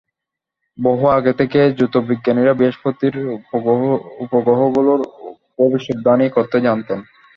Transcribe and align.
বহু 0.77 1.05
আগে 1.17 1.31
থেকেই 1.39 1.69
জ্যোতির্বিজ্ঞানীরা 1.77 2.53
বৃহঃস্পতির 2.55 3.15
উপগ্রহগুলোর 4.23 5.01
ভবিষদ্বাণী 5.57 6.27
করতে 6.35 6.57
জানতেন। 6.67 6.99